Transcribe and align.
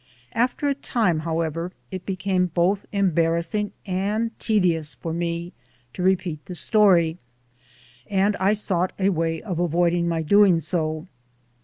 '* 0.17 0.31
After 0.33 0.67
a 0.67 0.73
time, 0.73 1.19
however, 1.19 1.71
it 1.91 2.07
became 2.07 2.47
both 2.47 2.87
embarrassing 2.91 3.71
and 3.85 4.31
tedious 4.39 4.95
for 4.95 5.13
me 5.13 5.53
to 5.93 6.01
repeat 6.01 6.43
the 6.47 6.55
story, 6.55 7.19
and 8.07 8.35
I 8.37 8.53
sought 8.53 8.93
a 8.97 9.09
way 9.09 9.43
of 9.43 9.59
avoiding 9.59 10.07
my 10.07 10.23
doing 10.23 10.59
so. 10.59 11.05